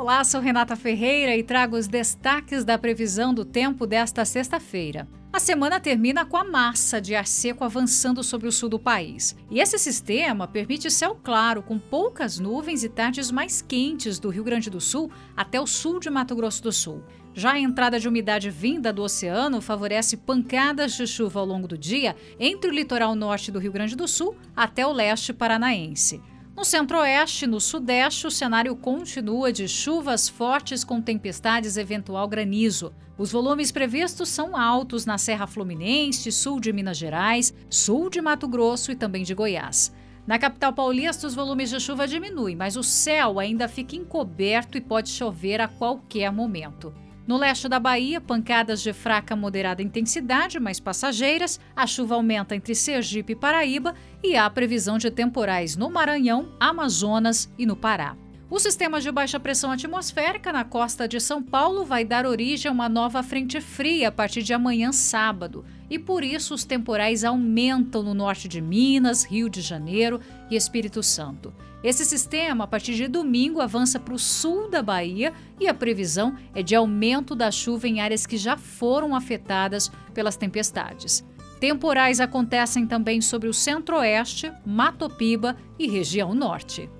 Olá, 0.00 0.24
sou 0.24 0.40
Renata 0.40 0.76
Ferreira 0.76 1.36
e 1.36 1.42
trago 1.42 1.76
os 1.76 1.86
destaques 1.86 2.64
da 2.64 2.78
previsão 2.78 3.34
do 3.34 3.44
tempo 3.44 3.86
desta 3.86 4.24
sexta-feira. 4.24 5.06
A 5.30 5.38
semana 5.38 5.78
termina 5.78 6.24
com 6.24 6.38
a 6.38 6.42
massa 6.42 7.02
de 7.02 7.14
ar 7.14 7.26
seco 7.26 7.64
avançando 7.64 8.24
sobre 8.24 8.48
o 8.48 8.50
sul 8.50 8.70
do 8.70 8.78
país. 8.78 9.36
E 9.50 9.60
esse 9.60 9.78
sistema 9.78 10.48
permite 10.48 10.90
céu 10.90 11.20
claro, 11.22 11.62
com 11.62 11.78
poucas 11.78 12.38
nuvens 12.38 12.82
e 12.82 12.88
tardes 12.88 13.30
mais 13.30 13.60
quentes 13.60 14.18
do 14.18 14.30
Rio 14.30 14.42
Grande 14.42 14.70
do 14.70 14.80
Sul 14.80 15.10
até 15.36 15.60
o 15.60 15.66
sul 15.66 16.00
de 16.00 16.08
Mato 16.08 16.34
Grosso 16.34 16.62
do 16.62 16.72
Sul. 16.72 17.04
Já 17.34 17.52
a 17.52 17.60
entrada 17.60 18.00
de 18.00 18.08
umidade 18.08 18.48
vinda 18.48 18.94
do 18.94 19.02
oceano 19.02 19.60
favorece 19.60 20.16
pancadas 20.16 20.94
de 20.94 21.06
chuva 21.06 21.40
ao 21.40 21.46
longo 21.46 21.68
do 21.68 21.76
dia 21.76 22.16
entre 22.38 22.70
o 22.70 22.74
litoral 22.74 23.14
norte 23.14 23.52
do 23.52 23.58
Rio 23.58 23.70
Grande 23.70 23.94
do 23.94 24.08
Sul 24.08 24.34
até 24.56 24.86
o 24.86 24.92
leste 24.92 25.34
paranaense. 25.34 26.22
No 26.60 26.64
centro-oeste 26.66 27.46
e 27.46 27.48
no 27.48 27.58
sudeste, 27.58 28.26
o 28.26 28.30
cenário 28.30 28.76
continua 28.76 29.50
de 29.50 29.66
chuvas 29.66 30.28
fortes 30.28 30.84
com 30.84 31.00
tempestades 31.00 31.78
e 31.78 31.80
eventual 31.80 32.28
granizo. 32.28 32.92
Os 33.16 33.32
volumes 33.32 33.72
previstos 33.72 34.28
são 34.28 34.54
altos 34.54 35.06
na 35.06 35.16
Serra 35.16 35.46
Fluminense, 35.46 36.30
sul 36.30 36.60
de 36.60 36.70
Minas 36.70 36.98
Gerais, 36.98 37.54
sul 37.70 38.10
de 38.10 38.20
Mato 38.20 38.46
Grosso 38.46 38.92
e 38.92 38.94
também 38.94 39.22
de 39.22 39.32
Goiás. 39.32 39.90
Na 40.26 40.38
capital 40.38 40.74
paulista, 40.74 41.26
os 41.26 41.34
volumes 41.34 41.70
de 41.70 41.80
chuva 41.80 42.06
diminuem, 42.06 42.54
mas 42.54 42.76
o 42.76 42.82
céu 42.82 43.38
ainda 43.38 43.66
fica 43.66 43.96
encoberto 43.96 44.76
e 44.76 44.82
pode 44.82 45.08
chover 45.08 45.62
a 45.62 45.66
qualquer 45.66 46.30
momento. 46.30 46.92
No 47.30 47.36
leste 47.36 47.68
da 47.68 47.78
Bahia, 47.78 48.20
pancadas 48.20 48.82
de 48.82 48.92
fraca 48.92 49.34
a 49.34 49.36
moderada 49.36 49.84
intensidade, 49.84 50.58
mas 50.58 50.80
passageiras. 50.80 51.60
A 51.76 51.86
chuva 51.86 52.16
aumenta 52.16 52.56
entre 52.56 52.74
Sergipe 52.74 53.34
e 53.34 53.36
Paraíba 53.36 53.94
e 54.20 54.36
há 54.36 54.50
previsão 54.50 54.98
de 54.98 55.12
temporais 55.12 55.76
no 55.76 55.88
Maranhão, 55.88 56.52
Amazonas 56.58 57.48
e 57.56 57.64
no 57.64 57.76
Pará. 57.76 58.16
O 58.50 58.58
sistema 58.58 59.00
de 59.00 59.12
baixa 59.12 59.38
pressão 59.38 59.70
atmosférica 59.70 60.52
na 60.52 60.64
costa 60.64 61.06
de 61.06 61.20
São 61.20 61.40
Paulo 61.40 61.84
vai 61.84 62.04
dar 62.04 62.26
origem 62.26 62.68
a 62.68 62.72
uma 62.72 62.88
nova 62.88 63.22
frente 63.22 63.60
fria 63.60 64.08
a 64.08 64.12
partir 64.12 64.42
de 64.42 64.52
amanhã, 64.52 64.90
sábado, 64.90 65.64
e 65.88 66.00
por 66.00 66.24
isso 66.24 66.52
os 66.52 66.64
temporais 66.64 67.22
aumentam 67.22 68.02
no 68.02 68.12
norte 68.12 68.48
de 68.48 68.60
Minas, 68.60 69.22
Rio 69.22 69.48
de 69.48 69.60
Janeiro 69.60 70.18
e 70.50 70.56
Espírito 70.56 71.00
Santo. 71.00 71.54
Esse 71.80 72.04
sistema, 72.04 72.64
a 72.64 72.66
partir 72.66 72.96
de 72.96 73.06
domingo, 73.06 73.60
avança 73.60 74.00
para 74.00 74.14
o 74.14 74.18
sul 74.18 74.68
da 74.68 74.82
Bahia 74.82 75.32
e 75.60 75.68
a 75.68 75.72
previsão 75.72 76.36
é 76.52 76.60
de 76.60 76.74
aumento 76.74 77.36
da 77.36 77.52
chuva 77.52 77.86
em 77.86 78.00
áreas 78.00 78.26
que 78.26 78.36
já 78.36 78.56
foram 78.56 79.14
afetadas 79.14 79.92
pelas 80.12 80.36
tempestades. 80.36 81.24
Temporais 81.60 82.18
acontecem 82.18 82.84
também 82.84 83.20
sobre 83.20 83.48
o 83.48 83.54
centro-oeste, 83.54 84.50
Matopiba 84.66 85.56
e 85.78 85.86
região 85.86 86.34
norte. 86.34 86.90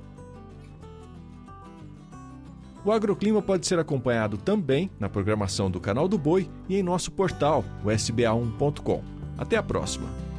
O 2.84 2.92
agroclima 2.92 3.42
pode 3.42 3.66
ser 3.66 3.78
acompanhado 3.78 4.38
também 4.38 4.90
na 4.98 5.08
programação 5.08 5.70
do 5.70 5.80
Canal 5.80 6.08
do 6.08 6.18
Boi 6.18 6.48
e 6.68 6.76
em 6.76 6.82
nosso 6.82 7.12
portal, 7.12 7.64
o 7.84 7.88
sba1.com. 7.88 9.02
Até 9.36 9.56
a 9.56 9.62
próxima! 9.62 10.29